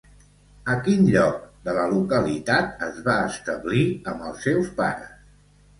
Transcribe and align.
A 0.75 0.77
quin 0.87 1.03
lloc 1.15 1.37
de 1.67 1.75
la 1.79 1.83
localitat 1.93 2.83
es 2.89 2.99
va 3.11 3.19
establir 3.35 3.87
amb 4.15 4.29
els 4.31 4.45
seus 4.49 4.77
pares? 4.83 5.19